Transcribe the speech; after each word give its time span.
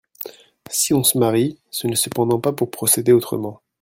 Si 0.71 0.95
on 0.95 1.03
se 1.03 1.19
marie, 1.19 1.59
ce 1.69 1.85
n'est 1.85 1.95
cependant 1.95 2.39
pas 2.39 2.53
pour 2.53 2.71
procéder 2.71 3.11
autrement. 3.11 3.61